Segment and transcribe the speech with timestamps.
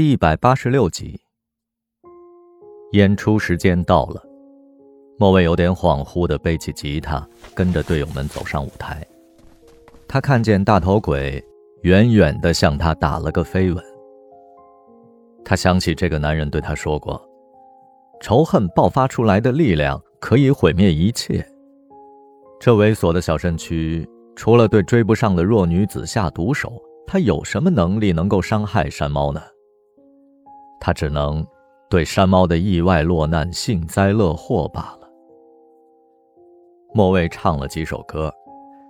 [0.00, 1.20] 第一百八十六集，
[2.92, 4.22] 演出时间到了，
[5.18, 9.06] 莫蔚有点恍惚的背起吉他，跟着队友们走上舞台。
[10.08, 11.44] 他看见大头鬼
[11.82, 13.84] 远远的向他打了个飞吻。
[15.44, 17.22] 他想起这个男人对他说过
[18.22, 21.46] ：“仇恨爆发出来的力量可以毁灭一切。”
[22.58, 26.72] 这猥琐的小身躯，除了对追不上的弱女子下毒手，
[27.06, 29.42] 他有什么能力能够伤害山猫呢？
[30.80, 31.46] 他只能
[31.88, 35.08] 对山猫的意外落难幸灾乐祸罢了。
[36.92, 38.32] 莫蔚唱了几首歌，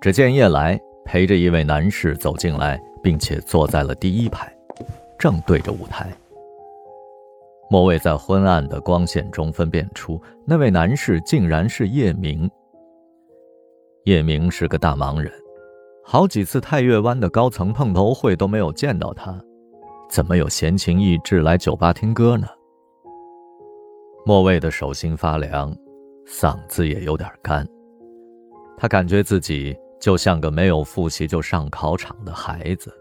[0.00, 4.50] 只见叶来陪着一位男士走进来，并且坐在了第一排，
[5.18, 6.10] 正对着舞台。
[7.68, 12.50] 莫蔚在昏暗的光线中分辨出，那位男士竟然是叶明。
[14.04, 15.32] 叶明是个大忙人，
[16.04, 19.38] 好几次太岳湾的高层碰头会都没有见到他，
[20.12, 22.46] 怎么有闲情逸致来酒吧听歌呢？
[24.26, 25.74] 莫蔚的手心发凉，
[26.26, 27.66] 嗓子也有点干。
[28.76, 32.92] 他感觉自己就像个没有复习就上考场的孩子。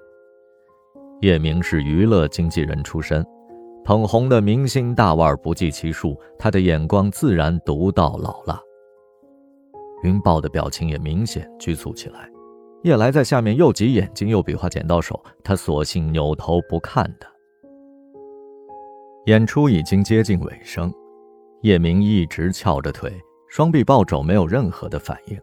[1.20, 3.22] 叶明是娱乐经纪人出身。
[3.84, 8.58] 捧红的明星大腕不计其数，他的眼光自然独到老辣。
[10.04, 12.30] 云豹的表情也明显拘促起来，
[12.84, 17.30] 叶来在下面又挤眼睛又比划剪刀手，他索性扭头不看他。
[19.26, 20.92] 演出已经接近尾声，
[21.62, 23.12] 叶明一直翘着腿，
[23.48, 25.40] 双臂抱肘，没有任何的反应。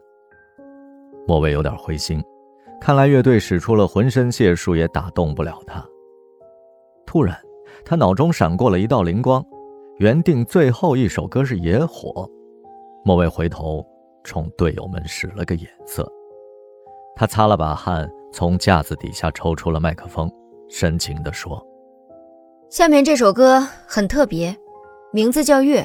[1.27, 2.21] 莫蔚有点灰心，
[2.81, 5.85] 看来乐队使出了浑身解数也打动不了他。
[7.05, 7.37] 突然。
[7.85, 9.43] 他脑中闪过了一道灵光，
[9.97, 12.11] 原定最后一首歌是《野火》。
[13.05, 13.83] 莫蔚回头
[14.23, 16.11] 冲队友们使了个眼色，
[17.19, 20.31] 他擦了把汗，从架子底下抽出了麦克风，
[20.69, 21.61] 深情地说
[22.71, 24.55] ：“下面这首歌很特别，
[25.11, 25.81] 名字叫《月》，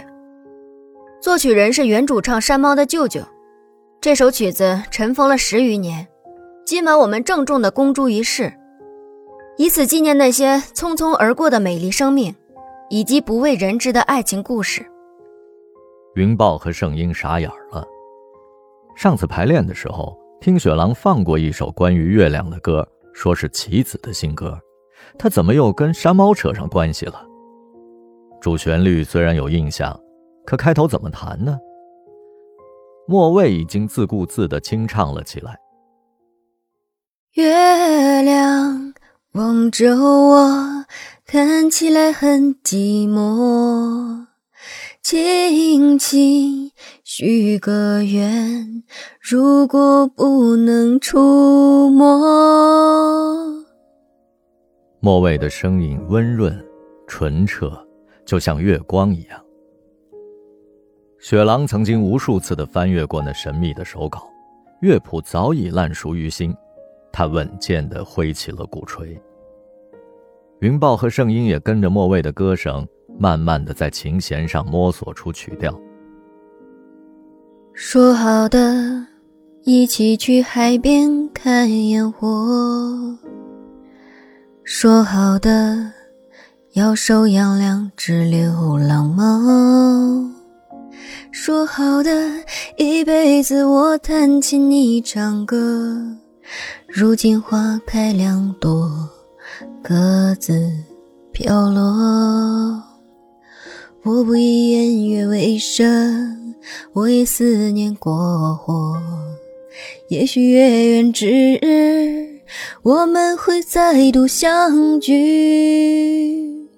[1.20, 3.20] 作曲人是原主唱山猫的舅舅。
[4.00, 6.06] 这首曲子尘封了十余年，
[6.64, 8.52] 今晚我们郑重地公诸于世。”
[9.58, 12.33] 以此纪念那些匆匆而过的美丽生命，
[12.89, 14.86] 以及不为人知的爱情故事。
[16.14, 17.84] 云豹和圣婴傻眼了。
[18.95, 24.60] 上次排练的时候，听雪狼放过一首关于月亮的歌，说是棋子的新歌，
[25.18, 27.27] 他怎么又跟山猫扯上关系了？
[28.42, 29.98] 主旋律虽然有印象，
[30.44, 31.58] 可开头怎么弹呢？
[33.08, 35.58] 莫蔚已经自顾自地清唱了起来。
[37.33, 38.92] 月亮。
[39.33, 40.84] 望着我，
[41.24, 44.27] 看起来很寂寞。
[45.04, 46.70] 轻轻
[47.04, 48.82] 许个愿，
[49.20, 53.54] 如果不能触摸。
[55.00, 56.58] 莫蔚的声音温润、
[57.06, 57.70] 纯澈，
[58.24, 59.38] 就像月光一样。
[61.18, 64.26] 雪狼曾经无数次的翻阅过那神秘的手稿，
[64.80, 66.56] 乐谱早已烂熟于心。
[67.12, 69.20] 他稳健地挥起了鼓槌。
[70.60, 72.88] 云豹和圣婴也跟着莫蔚的歌声，
[73.19, 75.79] 慢慢的在琴弦上摸索出曲调。
[77.73, 79.05] 说好的
[79.64, 83.19] 一起去海边看烟火，
[84.63, 85.91] 说好的
[86.75, 89.25] 要收养两只流浪猫，
[91.33, 92.11] 说好的
[92.77, 96.01] 一辈子我弹琴你唱歌。
[96.86, 98.89] 如今花开两朵，
[99.83, 100.70] 各自
[101.33, 102.81] 飘落。
[104.06, 106.54] 我不以烟月为生，
[106.92, 109.00] 我以思念过活。
[110.08, 111.26] 也许月圆之
[111.62, 112.40] 日，
[112.82, 116.68] 我们会再度相聚。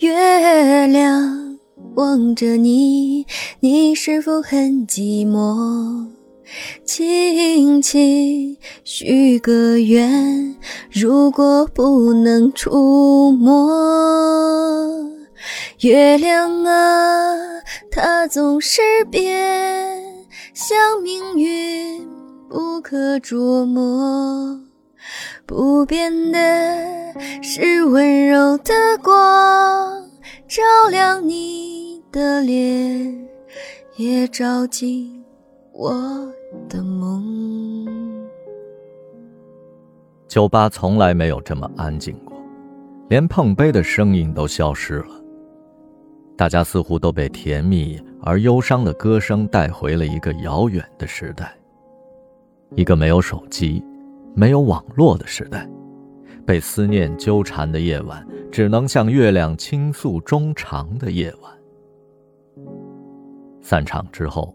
[0.00, 1.58] 月亮
[1.94, 3.24] 望着你，
[3.60, 6.08] 你是否很寂寞？
[6.84, 10.56] 轻轻许个愿，
[10.90, 14.81] 如果不能触摸
[15.82, 17.34] 月亮啊，
[17.90, 18.80] 它总是
[19.10, 20.00] 变，
[20.54, 22.08] 像命运
[22.48, 24.60] 不可捉摸。
[25.44, 26.38] 不变的
[27.42, 30.08] 是温柔的光，
[30.46, 33.28] 照亮你的脸，
[33.96, 35.24] 也照进
[35.72, 35.92] 我。
[36.68, 37.74] 的梦。
[40.28, 42.36] 酒吧从来没有这么安静过，
[43.08, 45.21] 连碰杯的声音都消失了。
[46.36, 51.54] 大家似乎都被甜蜜而忧伤的歌声带回了一个遥远的时代，
[52.74, 53.84] 一个没有手机、
[54.34, 55.68] 没有网络的时代，
[56.44, 61.52] 被思念纠缠的夜晚，只能向月亮倾诉衷肠的夜晚。
[63.60, 64.54] 散场之后，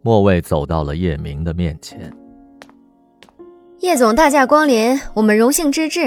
[0.00, 2.10] 莫蔚走到了叶明的面前。
[3.80, 6.00] 叶总大驾光临，我们荣幸之至。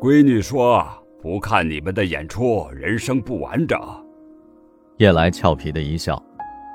[0.00, 0.84] 闺女说
[1.24, 3.80] ：“不看你们的演出，人生不完整。”
[5.00, 6.22] 叶来俏皮的一笑，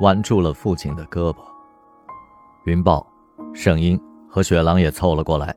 [0.01, 1.35] 挽住了父亲的胳膊。
[2.65, 3.05] 云豹、
[3.53, 3.95] 圣婴
[4.27, 5.55] 和雪狼也凑了过来。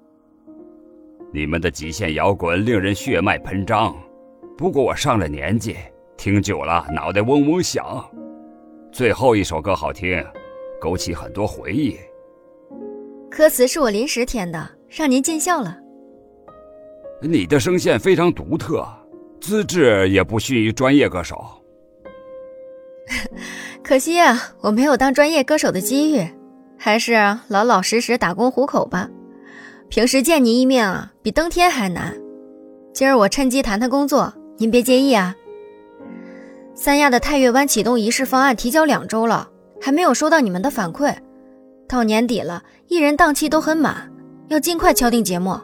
[1.33, 3.97] 你们的极限摇滚令人血脉喷张，
[4.59, 5.75] 不过我上了年纪，
[6.19, 8.07] 听久了脑袋嗡嗡响。
[8.93, 10.23] 最后一首歌好听，
[10.79, 11.97] 勾起很多回忆。
[13.31, 15.79] 歌词是我临时填的，让您见笑了。
[17.23, 18.85] 你的声线非常独特，
[19.41, 21.41] 资质也不逊于专业歌手。
[23.83, 26.27] 可惜啊，我没有当专业歌手的机遇，
[26.77, 29.09] 还是老老实实打工糊口吧。
[29.89, 32.17] 平时见您一面啊，比登天还难。
[32.93, 35.37] 今儿我趁机谈谈工作，您别介意啊。
[36.75, 39.49] 三亚的太月湾启动仪式方案提交两周了，
[39.81, 41.15] 还没有收到你们的反馈。
[41.87, 44.11] 到年底了，艺人档期都很满，
[44.49, 45.61] 要尽快敲定节目。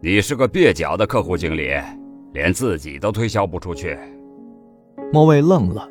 [0.00, 1.72] 你是个蹩脚的客户经理，
[2.32, 3.98] 连自己都推销不出去。
[5.12, 5.88] 莫蔚愣了。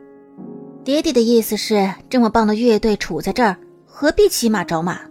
[0.86, 5.02] 爹爹的意思是，这么棒的乐队杵在这儿，何必骑马找马？